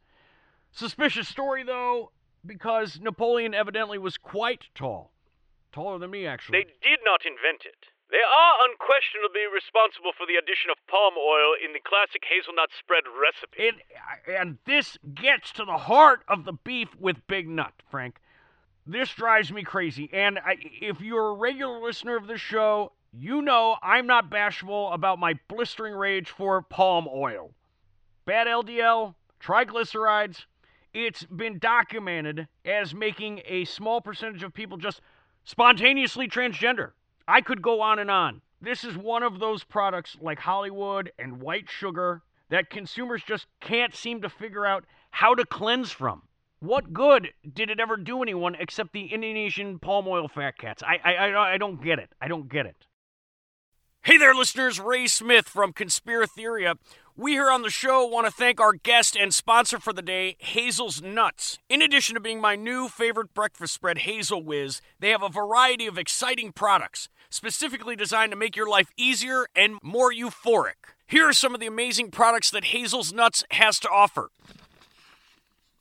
Suspicious 0.72 1.28
story, 1.28 1.62
though, 1.62 2.10
because 2.48 2.98
Napoleon 3.00 3.54
evidently 3.54 3.98
was 3.98 4.16
quite 4.16 4.64
tall. 4.74 5.12
Taller 5.70 5.98
than 5.98 6.10
me, 6.10 6.26
actually. 6.26 6.58
They 6.58 6.88
did 6.88 7.00
not 7.04 7.20
invent 7.24 7.62
it. 7.64 7.92
They 8.10 8.16
are 8.16 8.54
unquestionably 8.70 9.44
responsible 9.52 10.12
for 10.16 10.26
the 10.26 10.36
addition 10.36 10.70
of 10.70 10.78
palm 10.88 11.14
oil 11.18 11.52
in 11.62 11.74
the 11.74 11.80
classic 11.84 12.24
hazelnut 12.24 12.70
spread 12.76 13.04
recipe. 13.04 13.62
It, 13.62 13.74
and 14.26 14.56
this 14.64 14.96
gets 15.14 15.52
to 15.52 15.64
the 15.66 15.76
heart 15.76 16.24
of 16.26 16.46
the 16.46 16.54
beef 16.54 16.88
with 16.98 17.26
Big 17.26 17.46
Nut, 17.46 17.74
Frank. 17.90 18.18
This 18.86 19.10
drives 19.10 19.52
me 19.52 19.62
crazy. 19.62 20.08
And 20.14 20.38
I, 20.38 20.56
if 20.80 21.02
you're 21.02 21.28
a 21.28 21.34
regular 21.34 21.78
listener 21.78 22.16
of 22.16 22.26
this 22.26 22.40
show, 22.40 22.92
you 23.12 23.42
know 23.42 23.76
I'm 23.82 24.06
not 24.06 24.30
bashful 24.30 24.90
about 24.92 25.18
my 25.18 25.38
blistering 25.48 25.92
rage 25.92 26.30
for 26.30 26.62
palm 26.62 27.06
oil. 27.06 27.52
Bad 28.24 28.46
LDL, 28.46 29.14
triglycerides, 29.38 30.46
it's 30.92 31.24
been 31.24 31.58
documented 31.58 32.48
as 32.64 32.94
making 32.94 33.42
a 33.46 33.64
small 33.64 34.00
percentage 34.00 34.42
of 34.42 34.54
people 34.54 34.76
just 34.76 35.00
spontaneously 35.44 36.28
transgender. 36.28 36.92
I 37.26 37.40
could 37.40 37.62
go 37.62 37.80
on 37.80 37.98
and 37.98 38.10
on. 38.10 38.40
This 38.60 38.84
is 38.84 38.96
one 38.96 39.22
of 39.22 39.38
those 39.38 39.64
products 39.64 40.16
like 40.20 40.40
Hollywood 40.40 41.12
and 41.18 41.40
white 41.40 41.68
sugar 41.70 42.22
that 42.50 42.70
consumers 42.70 43.22
just 43.22 43.46
can't 43.60 43.94
seem 43.94 44.22
to 44.22 44.28
figure 44.28 44.66
out 44.66 44.84
how 45.10 45.34
to 45.34 45.44
cleanse 45.44 45.90
from. 45.90 46.22
What 46.60 46.92
good 46.92 47.28
did 47.54 47.70
it 47.70 47.78
ever 47.78 47.96
do 47.96 48.22
anyone 48.22 48.56
except 48.56 48.92
the 48.92 49.06
Indonesian 49.06 49.78
palm 49.78 50.08
oil 50.08 50.26
fat 50.26 50.58
cats? 50.58 50.82
I, 50.82 50.96
I, 51.04 51.54
I, 51.54 51.58
don't 51.58 51.82
get 51.82 52.00
it. 52.00 52.10
I 52.20 52.26
don't 52.26 52.48
get 52.48 52.66
it. 52.66 52.86
Hey 54.02 54.16
there, 54.16 54.34
listeners. 54.34 54.80
Ray 54.80 55.06
Smith 55.06 55.48
from 55.48 55.72
Conspiratheria. 55.72 56.76
We 57.20 57.32
here 57.32 57.50
on 57.50 57.62
the 57.62 57.68
show 57.68 58.06
want 58.06 58.26
to 58.26 58.30
thank 58.30 58.60
our 58.60 58.74
guest 58.74 59.16
and 59.16 59.34
sponsor 59.34 59.80
for 59.80 59.92
the 59.92 60.02
day, 60.02 60.36
Hazel's 60.38 61.02
Nuts. 61.02 61.58
In 61.68 61.82
addition 61.82 62.14
to 62.14 62.20
being 62.20 62.40
my 62.40 62.54
new 62.54 62.86
favorite 62.88 63.34
breakfast 63.34 63.74
spread, 63.74 63.98
Hazel 63.98 64.40
Whiz, 64.40 64.80
they 65.00 65.08
have 65.08 65.24
a 65.24 65.28
variety 65.28 65.88
of 65.88 65.98
exciting 65.98 66.52
products, 66.52 67.08
specifically 67.28 67.96
designed 67.96 68.30
to 68.30 68.36
make 68.36 68.54
your 68.54 68.68
life 68.68 68.92
easier 68.96 69.48
and 69.56 69.78
more 69.82 70.12
euphoric. 70.12 70.94
Here 71.08 71.28
are 71.28 71.32
some 71.32 71.54
of 71.54 71.60
the 71.60 71.66
amazing 71.66 72.12
products 72.12 72.52
that 72.52 72.66
Hazel's 72.66 73.12
Nuts 73.12 73.42
has 73.50 73.80
to 73.80 73.88
offer. 73.88 74.30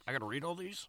I 0.08 0.14
gotta 0.14 0.26
read 0.26 0.44
all 0.44 0.56
these? 0.56 0.88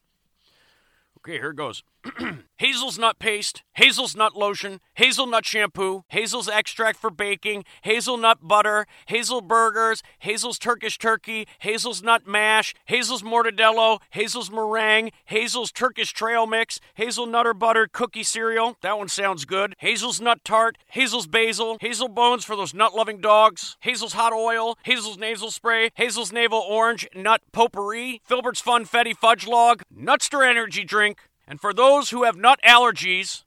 Okay, 1.18 1.34
here 1.34 1.50
it 1.50 1.56
goes. 1.56 1.82
Hazel's 2.58 2.98
nut 2.98 3.18
paste, 3.18 3.62
Hazel's 3.74 4.16
nut 4.16 4.36
lotion, 4.36 4.80
hazelnut 4.94 5.46
shampoo, 5.46 6.04
Hazel's 6.08 6.48
extract 6.48 6.98
for 6.98 7.10
baking, 7.10 7.64
hazelnut 7.82 8.38
butter, 8.42 8.86
Hazel 9.06 9.40
burgers, 9.40 10.02
Hazel's 10.18 10.58
Turkish 10.58 10.98
turkey, 10.98 11.46
Hazel's 11.60 12.02
nut 12.02 12.26
mash, 12.26 12.74
Hazel's 12.86 13.22
mortadello, 13.22 14.00
Hazel's 14.10 14.50
meringue, 14.50 15.10
Hazel's 15.26 15.70
Turkish 15.70 16.12
trail 16.12 16.46
mix, 16.46 16.80
Hazel 16.94 17.26
nutter 17.26 17.54
butter 17.54 17.88
cookie 17.90 18.24
cereal. 18.24 18.76
That 18.82 18.98
one 18.98 19.08
sounds 19.08 19.44
good. 19.44 19.74
Hazel's 19.78 20.20
nut 20.20 20.40
tart, 20.44 20.78
Hazel's 20.88 21.28
basil, 21.28 21.78
Hazel 21.80 22.08
bones 22.08 22.44
for 22.44 22.56
those 22.56 22.74
nut 22.74 22.94
loving 22.94 23.20
dogs, 23.20 23.76
Hazel's 23.80 24.14
hot 24.14 24.32
oil, 24.32 24.76
Hazel's 24.82 25.18
nasal 25.18 25.50
spray, 25.50 25.90
Hazel's 25.94 26.32
navel 26.32 26.58
orange 26.58 27.06
nut 27.14 27.40
potpourri, 27.52 28.20
Filbert's 28.24 28.62
funfetti 28.62 29.16
fudge 29.16 29.46
log, 29.46 29.82
Nutster 29.94 30.42
energy 30.42 30.84
drink, 30.84 31.27
and 31.48 31.60
for 31.60 31.72
those 31.72 32.10
who 32.10 32.24
have 32.24 32.36
nut 32.36 32.60
allergies, 32.64 33.44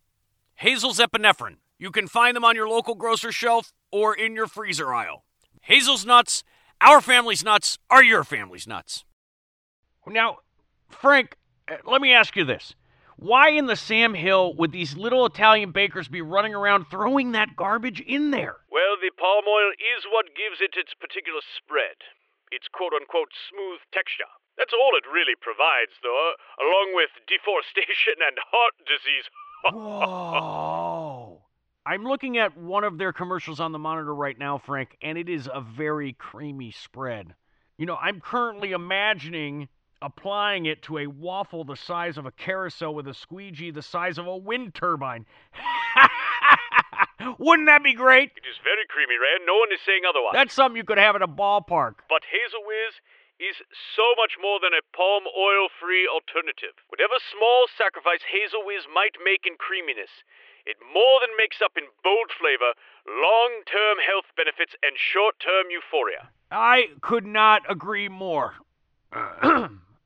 Hazel's 0.56 1.00
epinephrine. 1.00 1.58
You 1.78 1.92
can 1.92 2.08
find 2.08 2.36
them 2.36 2.44
on 2.44 2.56
your 2.56 2.68
local 2.68 2.96
grocery 2.96 3.32
shelf 3.32 3.74
or 3.92 4.16
in 4.16 4.34
your 4.34 4.48
freezer 4.48 4.92
aisle. 4.92 5.24
Hazel's 5.62 6.04
nuts, 6.04 6.44
our 6.82 7.00
family's 7.00 7.44
nuts, 7.44 7.78
are 7.92 8.04
your 8.04 8.24
family's 8.24 8.68
nuts. 8.68 9.06
Now, 10.08 10.38
Frank, 10.90 11.38
uh, 11.72 11.78
let 11.86 12.02
me 12.02 12.12
ask 12.12 12.36
you 12.36 12.44
this. 12.44 12.74
Why 13.18 13.50
in 13.52 13.68
the 13.68 13.76
Sam 13.76 14.16
Hill 14.16 14.56
would 14.56 14.72
these 14.72 14.98
little 14.98 15.28
Italian 15.28 15.72
bakers 15.72 16.08
be 16.08 16.22
running 16.22 16.56
around 16.56 16.86
throwing 16.90 17.34
that 17.34 17.56
garbage 17.56 18.02
in 18.02 18.32
there? 18.32 18.58
Well, 18.72 18.98
the 19.00 19.12
palm 19.14 19.46
oil 19.46 19.70
is 19.78 20.10
what 20.12 20.34
gives 20.34 20.60
it 20.60 20.74
its 20.74 20.94
particular 20.98 21.42
spread. 21.56 22.02
Its 22.52 22.66
quote 22.74 22.94
unquote 22.94 23.30
smooth 23.50 23.80
texture. 23.94 24.26
That's 24.62 24.74
all 24.74 24.92
it 24.94 25.10
really 25.12 25.34
provides, 25.42 25.92
though, 26.04 26.14
uh, 26.14 26.64
along 26.64 26.92
with 26.94 27.10
deforestation 27.26 28.22
and 28.22 28.38
heart 28.52 28.74
disease. 28.86 29.26
Whoa. 29.74 31.42
I'm 31.84 32.04
looking 32.04 32.38
at 32.38 32.56
one 32.56 32.84
of 32.84 33.00
their 33.00 33.12
commercials 33.12 33.60
on 33.60 33.72
the 33.72 33.80
monitor 33.80 34.14
right 34.14 34.38
now, 34.38 34.60
Frank, 34.60 34.96
and 35.02 35.18
it 35.18 35.28
is 35.30 35.50
a 35.52 35.62
very 35.62 36.14
creamy 36.14 36.70
spread. 36.70 37.34
You 37.80 37.88
know, 37.88 37.96
I'm 37.96 38.22
currently 38.22 38.72
imagining 38.72 39.68
applying 40.00 40.68
it 40.68 40.84
to 40.84 41.00
a 41.00 41.08
waffle 41.08 41.64
the 41.64 41.76
size 41.76 42.20
of 42.20 42.28
a 42.28 42.32
carousel 42.32 42.94
with 42.94 43.08
a 43.08 43.16
squeegee 43.16 43.72
the 43.72 43.82
size 43.82 44.20
of 44.20 44.28
a 44.28 44.38
wind 44.38 44.76
turbine. 44.76 45.26
Wouldn't 47.40 47.68
that 47.68 47.84
be 47.84 47.94
great? 47.94 48.30
It 48.36 48.46
is 48.48 48.58
very 48.64 48.86
creamy, 48.88 49.16
Ray, 49.16 49.38
and 49.38 49.46
no 49.48 49.58
one 49.58 49.74
is 49.74 49.80
saying 49.84 50.02
otherwise. 50.08 50.34
That's 50.34 50.54
something 50.54 50.78
you 50.78 50.84
could 50.84 51.00
have 51.00 51.16
at 51.16 51.24
a 51.24 51.28
ballpark. 51.28 52.06
But 52.10 52.22
Hazel 52.30 52.62
Whiz 52.66 52.94
is 53.42 53.58
so 53.98 54.14
much 54.18 54.38
more 54.38 54.62
than 54.62 54.74
a 54.74 54.86
palm 54.94 55.26
oil 55.34 55.68
free 55.82 56.06
alternative. 56.06 56.78
Whatever 56.94 57.18
small 57.18 57.66
sacrifice 57.66 58.22
Hazel 58.30 58.62
Whiz 58.62 58.86
might 58.86 59.18
make 59.24 59.50
in 59.50 59.58
creaminess, 59.58 60.12
it 60.66 60.78
more 60.94 61.18
than 61.20 61.34
makes 61.38 61.62
up 61.62 61.74
in 61.74 61.90
bold 62.06 62.30
flavor, 62.38 62.78
long 63.10 63.66
term 63.66 63.98
health 63.98 64.30
benefits, 64.38 64.78
and 64.86 64.94
short 64.94 65.42
term 65.42 65.74
euphoria. 65.74 66.30
I 66.52 66.94
could 67.02 67.26
not 67.26 67.66
agree 67.70 68.10
more. 68.10 68.62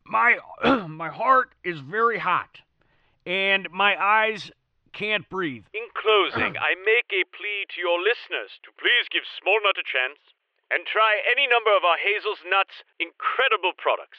my 0.05 0.39
my 0.87 1.09
heart 1.09 1.51
is 1.63 1.79
very 1.79 2.19
hot 2.19 2.63
and 3.25 3.67
my 3.71 3.97
eyes 3.99 4.51
can't 4.93 5.27
breathe. 5.29 5.65
In 5.73 5.87
closing, 5.91 6.55
I 6.55 6.77
make 6.85 7.11
a 7.11 7.27
plea 7.35 7.67
to 7.75 7.77
your 7.81 7.99
listeners 7.99 8.55
to 8.63 8.71
please 8.79 9.11
give 9.11 9.27
Small 9.41 9.59
Nut 9.59 9.75
a 9.75 9.83
chance 9.83 10.19
and 10.71 10.85
try 10.85 11.21
any 11.29 11.45
number 11.45 11.73
of 11.75 11.85
our 11.85 11.97
Hazel's 11.97 12.41
Nuts 12.45 12.83
incredible 12.99 13.73
products. 13.77 14.17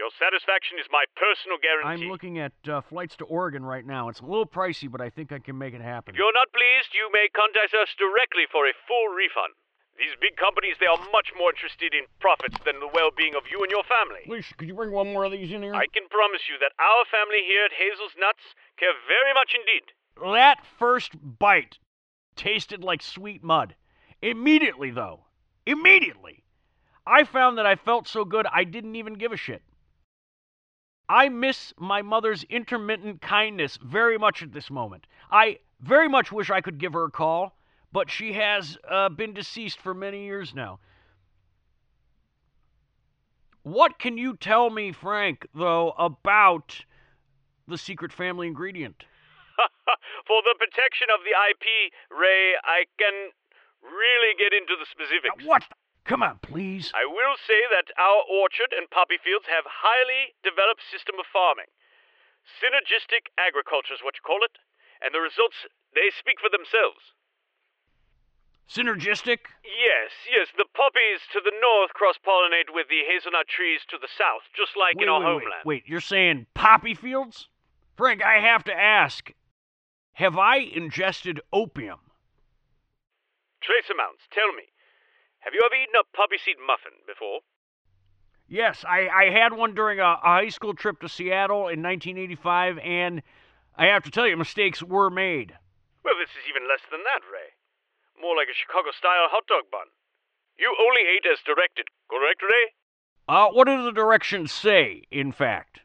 Your 0.00 0.08
satisfaction 0.16 0.80
is 0.80 0.88
my 0.88 1.04
personal 1.20 1.60
guarantee. 1.60 2.08
I'm 2.08 2.10
looking 2.10 2.40
at 2.40 2.56
uh, 2.64 2.80
flights 2.80 3.14
to 3.20 3.24
Oregon 3.28 3.60
right 3.60 3.84
now. 3.84 4.08
It's 4.08 4.24
a 4.24 4.26
little 4.26 4.48
pricey, 4.48 4.90
but 4.90 5.04
I 5.04 5.10
think 5.12 5.32
I 5.32 5.38
can 5.38 5.58
make 5.58 5.74
it 5.74 5.84
happen. 5.84 6.14
If 6.14 6.18
you're 6.18 6.32
not 6.32 6.48
pleased, 6.48 6.96
you 6.96 7.12
may 7.12 7.28
contact 7.28 7.76
us 7.76 7.92
directly 8.00 8.48
for 8.50 8.64
a 8.64 8.72
full 8.88 9.12
refund. 9.12 9.52
These 10.00 10.16
big 10.16 10.40
companies, 10.40 10.80
they 10.80 10.88
are 10.88 10.96
much 11.12 11.36
more 11.36 11.52
interested 11.52 11.92
in 11.92 12.08
profits 12.18 12.56
than 12.64 12.80
the 12.80 12.88
well 12.88 13.12
being 13.12 13.36
of 13.36 13.44
you 13.52 13.60
and 13.60 13.70
your 13.70 13.84
family. 13.84 14.24
Please, 14.24 14.48
could 14.56 14.66
you 14.66 14.74
bring 14.74 14.90
one 14.90 15.12
more 15.12 15.28
of 15.28 15.32
these 15.32 15.52
in 15.52 15.62
here? 15.62 15.74
I 15.76 15.86
can 15.92 16.08
promise 16.08 16.48
you 16.48 16.56
that 16.64 16.72
our 16.80 17.04
family 17.12 17.44
here 17.44 17.68
at 17.68 17.76
Hazel's 17.76 18.16
Nuts 18.16 18.56
care 18.80 18.96
very 19.04 19.36
much 19.36 19.52
indeed. 19.52 19.92
That 20.16 20.64
first 20.78 21.12
bite 21.20 21.78
tasted 22.34 22.82
like 22.82 23.02
sweet 23.02 23.44
mud. 23.44 23.76
Immediately, 24.22 24.90
though, 24.92 25.26
immediately, 25.66 26.42
I 27.06 27.24
found 27.24 27.58
that 27.58 27.66
I 27.66 27.76
felt 27.76 28.08
so 28.08 28.24
good 28.24 28.46
I 28.52 28.64
didn't 28.64 28.96
even 28.96 29.14
give 29.14 29.32
a 29.32 29.36
shit. 29.36 29.62
I 31.08 31.28
miss 31.28 31.74
my 31.78 32.02
mother's 32.02 32.44
intermittent 32.44 33.20
kindness 33.20 33.78
very 33.82 34.18
much 34.18 34.42
at 34.42 34.52
this 34.52 34.70
moment. 34.70 35.06
I 35.30 35.58
very 35.80 36.08
much 36.08 36.32
wish 36.32 36.50
I 36.50 36.60
could 36.60 36.78
give 36.78 36.92
her 36.92 37.04
a 37.04 37.10
call, 37.10 37.56
but 37.92 38.10
she 38.10 38.32
has 38.34 38.78
uh, 38.88 39.08
been 39.08 39.34
deceased 39.34 39.78
for 39.80 39.94
many 39.94 40.24
years 40.24 40.54
now. 40.54 40.78
What 43.62 43.98
can 43.98 44.18
you 44.18 44.36
tell 44.36 44.70
me, 44.70 44.92
Frank, 44.92 45.46
though, 45.54 45.92
about 45.98 46.84
the 47.68 47.78
secret 47.78 48.12
family 48.12 48.48
ingredient? 48.48 49.04
For 50.26 50.42
the 50.42 50.56
protection 50.58 51.08
of 51.14 51.20
the 51.22 51.30
IP, 51.30 51.92
Ray, 52.10 52.54
I 52.64 52.84
can 52.98 53.30
really 53.82 54.32
get 54.38 54.54
into 54.54 54.78
the 54.78 54.86
specifics. 54.88 55.42
What? 55.44 55.66
Come 56.02 56.22
on, 56.22 56.42
please. 56.42 56.90
I 56.94 57.06
will 57.06 57.38
say 57.38 57.62
that 57.70 57.94
our 57.94 58.26
orchard 58.26 58.74
and 58.74 58.90
poppy 58.90 59.22
fields 59.22 59.46
have 59.46 59.62
highly 59.66 60.34
developed 60.42 60.82
system 60.90 61.18
of 61.18 61.26
farming. 61.30 61.70
Synergistic 62.58 63.30
agriculture 63.38 63.94
is 63.94 64.02
what 64.02 64.18
you 64.18 64.24
call 64.26 64.42
it, 64.42 64.58
and 64.98 65.14
the 65.14 65.22
results 65.22 65.70
they 65.94 66.10
speak 66.10 66.42
for 66.42 66.50
themselves. 66.50 67.14
Synergistic? 68.66 69.46
Yes, 69.62 70.10
yes. 70.26 70.50
The 70.58 70.66
poppies 70.74 71.22
to 71.30 71.40
the 71.44 71.54
north 71.62 71.94
cross 71.94 72.18
pollinate 72.18 72.74
with 72.74 72.90
the 72.90 73.06
hazelnut 73.06 73.46
trees 73.46 73.86
to 73.90 73.98
the 73.98 74.10
south, 74.10 74.42
just 74.58 74.74
like 74.74 74.98
wait, 74.98 75.06
in 75.06 75.08
our 75.08 75.20
wait, 75.20 75.46
homeland. 75.46 75.62
Wait, 75.62 75.86
wait, 75.86 75.90
you're 75.90 76.02
saying 76.02 76.46
poppy 76.54 76.94
fields? 76.94 77.46
Frank, 77.94 78.22
I 78.24 78.40
have 78.40 78.64
to 78.64 78.74
ask 78.74 79.30
have 80.14 80.36
I 80.36 80.56
ingested 80.56 81.40
opium? 81.52 81.98
Trace 83.62 83.90
amounts, 83.90 84.26
tell 84.34 84.52
me. 84.52 84.74
Have 85.40 85.54
you 85.54 85.62
ever 85.64 85.74
eaten 85.74 85.94
a 85.94 86.04
poppy 86.16 86.38
seed 86.38 86.58
muffin 86.58 86.98
before? 87.06 87.40
Yes, 88.48 88.84
I, 88.86 89.08
I 89.08 89.30
had 89.30 89.54
one 89.54 89.74
during 89.74 89.98
a, 89.98 90.18
a 90.22 90.42
high 90.42 90.50
school 90.50 90.74
trip 90.74 91.00
to 91.00 91.08
Seattle 91.08 91.70
in 91.70 91.82
1985, 91.82 92.78
and 92.78 93.22
I 93.78 93.86
have 93.86 94.04
to 94.04 94.10
tell 94.10 94.26
you, 94.26 94.36
mistakes 94.36 94.82
were 94.82 95.10
made. 95.10 95.54
Well, 96.04 96.18
this 96.18 96.30
is 96.30 96.44
even 96.50 96.68
less 96.68 96.82
than 96.90 97.00
that, 97.04 97.22
Ray. 97.32 97.54
More 98.20 98.36
like 98.36 98.48
a 98.50 98.58
Chicago 98.58 98.90
style 98.90 99.30
hot 99.30 99.46
dog 99.46 99.70
bun. 99.70 99.88
You 100.58 100.74
only 100.78 101.02
ate 101.02 101.26
as 101.26 101.40
directed, 101.40 101.86
correct, 102.10 102.42
Ray? 102.42 102.74
Uh, 103.28 103.48
what 103.48 103.66
do 103.66 103.82
the 103.82 103.92
directions 103.92 104.52
say, 104.52 105.04
in 105.10 105.32
fact? 105.32 105.80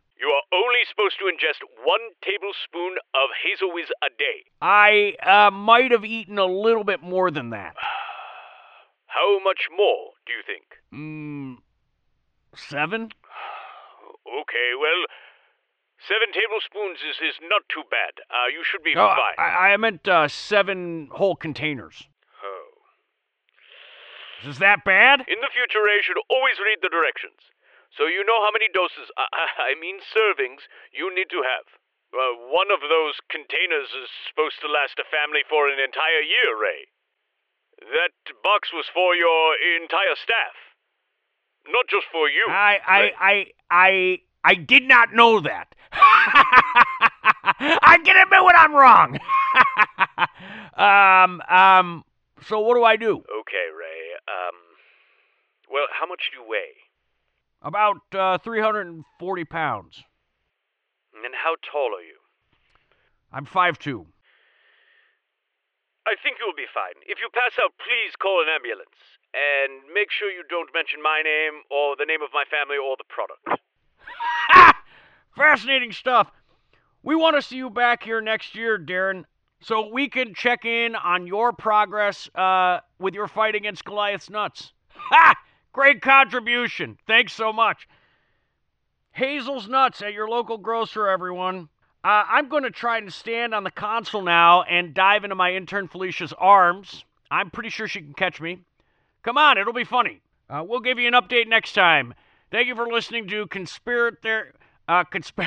Only 0.53 0.79
supposed 0.89 1.17
to 1.19 1.25
ingest 1.25 1.59
one 1.83 1.99
tablespoon 2.23 2.95
of 3.13 3.29
Hazel 3.43 3.73
Whiz 3.73 3.89
a 4.01 4.07
day. 4.17 4.45
I 4.61 5.13
uh, 5.21 5.51
might 5.51 5.91
have 5.91 6.05
eaten 6.05 6.37
a 6.39 6.45
little 6.45 6.85
bit 6.85 7.03
more 7.03 7.29
than 7.31 7.49
that. 7.49 7.75
How 9.07 9.39
much 9.43 9.67
more, 9.75 10.11
do 10.25 10.31
you 10.33 10.43
think? 10.45 10.63
Mm, 10.93 11.57
seven? 12.55 13.09
Okay, 14.27 14.75
well, 14.75 15.07
seven 16.03 16.27
tablespoons 16.35 16.99
is, 16.99 17.15
is 17.23 17.39
not 17.47 17.63
too 17.71 17.83
bad. 17.89 18.11
Uh, 18.27 18.51
you 18.51 18.59
should 18.61 18.83
be 18.83 18.93
No, 18.93 19.07
fine. 19.07 19.39
I, 19.39 19.71
I 19.71 19.77
meant 19.77 20.05
uh, 20.05 20.27
seven 20.27 21.07
whole 21.13 21.37
containers. 21.37 22.09
Oh. 22.43 24.49
Is 24.49 24.59
that 24.59 24.83
bad? 24.83 25.21
In 25.31 25.39
the 25.39 25.47
future, 25.55 25.79
Ray 25.79 26.03
should 26.03 26.19
always 26.29 26.59
read 26.59 26.79
the 26.83 26.89
directions. 26.91 27.39
So 27.95 28.05
you 28.05 28.23
know 28.25 28.39
how 28.43 28.51
many 28.51 28.67
doses, 28.73 29.09
I, 29.17 29.71
I 29.71 29.79
mean 29.79 29.99
servings, 30.11 30.67
you 30.91 31.13
need 31.13 31.29
to 31.31 31.41
have. 31.45 31.65
Uh, 32.13 32.39
one 32.49 32.71
of 32.71 32.79
those 32.87 33.19
containers 33.29 33.91
is 33.91 34.09
supposed 34.27 34.59
to 34.63 34.67
last 34.71 34.95
a 34.99 35.05
family 35.11 35.43
for 35.49 35.67
an 35.67 35.79
entire 35.79 36.23
year, 36.23 36.55
Ray. 36.55 36.87
That 37.93 38.15
box 38.43 38.69
was 38.73 38.85
for 38.93 39.13
your 39.15 39.53
entire 39.81 40.15
staff. 40.15 40.55
Not 41.67 41.85
just 41.89 42.07
for 42.11 42.29
you. 42.29 42.47
I, 42.49 42.79
I, 42.87 43.11
I, 43.19 43.45
I, 43.69 44.19
I 44.43 44.53
did 44.55 44.83
not 44.83 45.13
know 45.13 45.41
that. 45.41 45.75
I 47.59 47.97
can 48.03 48.15
admit 48.17 48.43
when 48.43 48.55
I'm 48.55 48.73
wrong. 48.73 49.19
um, 50.77 51.41
um, 51.49 52.03
So 52.47 52.59
what 52.61 52.75
do 52.75 52.83
I 52.83 52.95
do? 52.95 53.17
Okay, 53.17 53.67
Ray. 53.75 54.15
Um, 54.27 54.55
well, 55.69 55.85
how 55.91 56.05
much 56.07 56.31
do 56.31 56.39
you 56.39 56.47
weigh? 56.47 56.86
About 57.67 57.99
uh, 58.15 58.37
340 58.37 59.43
pounds. 59.43 60.01
And 61.13 61.33
how 61.35 61.55
tall 61.69 61.91
are 61.91 62.01
you? 62.01 62.15
I'm 63.33 63.45
5'2. 63.45 64.05
I 66.07 66.15
think 66.23 66.37
you'll 66.39 66.55
be 66.55 66.71
fine. 66.73 66.95
If 67.05 67.19
you 67.19 67.27
pass 67.33 67.59
out, 67.61 67.73
please 67.75 68.15
call 68.15 68.41
an 68.41 68.47
ambulance. 68.47 68.95
And 69.33 69.83
make 69.93 70.11
sure 70.11 70.31
you 70.31 70.43
don't 70.49 70.69
mention 70.73 71.01
my 71.03 71.21
name 71.21 71.63
or 71.69 71.97
the 71.99 72.05
name 72.05 72.21
of 72.23 72.29
my 72.33 72.45
family 72.49 72.77
or 72.77 72.95
the 72.95 73.03
product. 73.11 73.61
Fascinating 75.35 75.91
stuff. 75.91 76.31
We 77.03 77.17
want 77.17 77.35
to 77.35 77.41
see 77.41 77.57
you 77.57 77.69
back 77.69 78.01
here 78.01 78.21
next 78.21 78.55
year, 78.55 78.79
Darren, 78.79 79.25
so 79.59 79.89
we 79.91 80.07
can 80.07 80.33
check 80.33 80.63
in 80.63 80.95
on 80.95 81.27
your 81.27 81.51
progress 81.51 82.29
uh, 82.33 82.79
with 82.97 83.13
your 83.13 83.27
fight 83.27 83.55
against 83.55 83.83
Goliath's 83.83 84.29
nuts. 84.29 84.71
Ha! 84.95 85.35
Great 85.77 86.01
contribution. 86.01 86.97
Thanks 87.05 87.33
so 87.33 87.53
much. 87.53 87.87
Hazel's 89.11 89.67
Nuts 89.67 90.01
at 90.01 90.11
your 90.11 90.27
local 90.27 90.57
grocer, 90.57 91.07
everyone. 91.07 91.69
Uh, 92.03 92.23
I'm 92.27 92.49
going 92.49 92.63
to 92.63 92.71
try 92.71 92.97
and 92.97 93.13
stand 93.13 93.53
on 93.53 93.63
the 93.63 93.69
console 93.69 94.23
now 94.23 94.63
and 94.63 94.95
dive 94.95 95.23
into 95.23 95.35
my 95.35 95.53
intern 95.53 95.87
Felicia's 95.87 96.33
arms. 96.39 97.05
I'm 97.29 97.51
pretty 97.51 97.69
sure 97.69 97.87
she 97.87 98.01
can 98.01 98.15
catch 98.15 98.41
me. 98.41 98.63
Come 99.21 99.37
on, 99.37 99.59
it'll 99.59 99.71
be 99.71 99.83
funny. 99.83 100.21
Uh, 100.49 100.63
we'll 100.67 100.79
give 100.79 100.97
you 100.97 101.07
an 101.07 101.13
update 101.13 101.47
next 101.47 101.73
time. 101.73 102.15
Thank 102.49 102.67
you 102.67 102.73
for 102.73 102.87
listening 102.87 103.27
to 103.27 103.45
Conspirat 103.45 104.23
there. 104.23 104.53
Uh, 104.87 105.03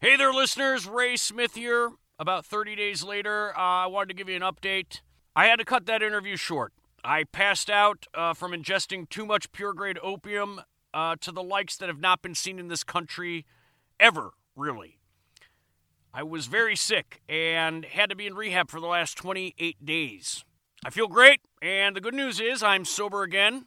hey 0.00 0.16
there, 0.16 0.32
listeners. 0.32 0.86
Ray 0.86 1.18
Smith 1.18 1.56
here. 1.56 1.90
About 2.18 2.46
30 2.46 2.74
days 2.74 3.04
later, 3.04 3.52
uh, 3.54 3.60
I 3.60 3.86
wanted 3.86 4.08
to 4.08 4.14
give 4.14 4.30
you 4.30 4.36
an 4.36 4.42
update. 4.42 5.00
I 5.36 5.46
had 5.46 5.60
to 5.60 5.64
cut 5.64 5.86
that 5.86 6.02
interview 6.02 6.36
short. 6.36 6.72
I 7.04 7.24
passed 7.24 7.70
out 7.70 8.06
uh, 8.14 8.34
from 8.34 8.52
ingesting 8.52 9.08
too 9.08 9.24
much 9.24 9.52
pure 9.52 9.72
grade 9.72 9.98
opium 10.02 10.60
uh, 10.92 11.16
to 11.20 11.32
the 11.32 11.42
likes 11.42 11.76
that 11.76 11.88
have 11.88 12.00
not 12.00 12.20
been 12.20 12.34
seen 12.34 12.58
in 12.58 12.68
this 12.68 12.84
country 12.84 13.46
ever, 13.98 14.32
really. 14.56 14.98
I 16.12 16.24
was 16.24 16.46
very 16.46 16.74
sick 16.74 17.22
and 17.28 17.84
had 17.84 18.10
to 18.10 18.16
be 18.16 18.26
in 18.26 18.34
rehab 18.34 18.70
for 18.70 18.80
the 18.80 18.88
last 18.88 19.16
28 19.16 19.84
days. 19.84 20.44
I 20.84 20.90
feel 20.90 21.06
great, 21.06 21.40
and 21.62 21.94
the 21.94 22.00
good 22.00 22.14
news 22.14 22.40
is 22.40 22.62
I'm 22.62 22.84
sober 22.84 23.22
again. 23.22 23.66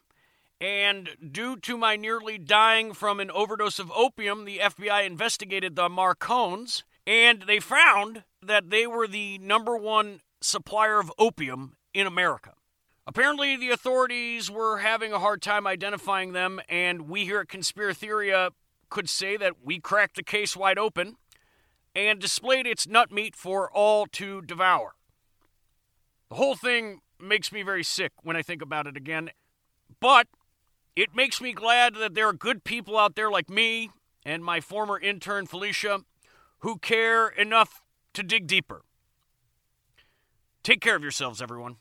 And 0.59 1.09
due 1.31 1.55
to 1.57 1.77
my 1.77 1.95
nearly 1.95 2.37
dying 2.37 2.93
from 2.93 3.19
an 3.19 3.31
overdose 3.31 3.79
of 3.79 3.91
opium, 3.91 4.45
the 4.45 4.59
FBI 4.59 5.05
investigated 5.05 5.75
the 5.75 5.89
Marcones, 5.89 6.83
and 7.07 7.43
they 7.43 7.59
found 7.59 8.23
that 8.41 8.69
they 8.69 8.87
were 8.87 9.07
the 9.07 9.37
number 9.37 9.77
one 9.77 10.21
supplier 10.43 10.99
of 10.99 11.11
opium 11.17 11.75
in 11.93 12.07
America. 12.07 12.53
Apparently, 13.05 13.57
the 13.57 13.69
authorities 13.69 14.49
were 14.49 14.77
having 14.77 15.11
a 15.11 15.19
hard 15.19 15.41
time 15.41 15.67
identifying 15.67 16.33
them, 16.33 16.61
and 16.69 17.09
we 17.09 17.25
here 17.25 17.41
at 17.41 17.47
Conspiratheria 17.47 18.51
could 18.89 19.09
say 19.09 19.35
that 19.37 19.55
we 19.63 19.79
cracked 19.79 20.15
the 20.15 20.23
case 20.23 20.55
wide 20.55 20.77
open 20.77 21.15
and 21.95 22.19
displayed 22.19 22.65
its 22.65 22.87
nut 22.87 23.11
meat 23.11 23.35
for 23.35 23.69
all 23.71 24.05
to 24.07 24.41
devour. 24.41 24.93
The 26.29 26.35
whole 26.35 26.55
thing 26.55 27.01
makes 27.19 27.51
me 27.51 27.61
very 27.61 27.83
sick 27.83 28.11
when 28.23 28.35
I 28.35 28.41
think 28.41 28.61
about 28.61 28.87
it 28.87 28.97
again, 28.97 29.31
but 29.99 30.27
it 30.95 31.15
makes 31.15 31.41
me 31.41 31.53
glad 31.53 31.95
that 31.95 32.15
there 32.15 32.27
are 32.27 32.33
good 32.33 32.63
people 32.63 32.97
out 32.97 33.15
there 33.15 33.29
like 33.29 33.49
me 33.49 33.89
and 34.25 34.43
my 34.43 34.61
former 34.61 34.99
intern 34.99 35.45
Felicia 35.45 36.01
who 36.59 36.77
care 36.77 37.27
enough 37.27 37.81
to 38.13 38.23
dig 38.23 38.47
deeper. 38.47 38.83
Take 40.63 40.79
care 40.79 40.95
of 40.95 41.01
yourselves, 41.01 41.41
everyone. 41.41 41.75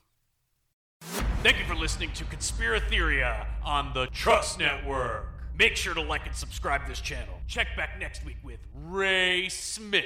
Thank 1.45 1.59
you 1.59 1.65
for 1.65 1.77
listening 1.77 2.11
to 2.15 2.25
Conspiratheria 2.25 3.47
on 3.65 3.95
the 3.95 4.07
Trust 4.07 4.59
Network. 4.59 5.29
Make 5.57 5.77
sure 5.77 5.95
to 5.95 6.03
like 6.03 6.27
and 6.27 6.35
subscribe 6.35 6.83
to 6.83 6.89
this 6.89 7.01
channel. 7.01 7.35
Check 7.47 7.69
back 7.77 8.01
next 8.01 8.25
week 8.25 8.39
with 8.43 8.59
Ray 8.75 9.49
Smith. 9.49 10.05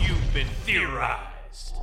You've 0.00 0.32
been 0.32 0.46
theorized. 0.64 1.74